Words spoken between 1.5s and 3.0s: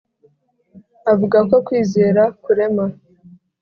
kwizera kurema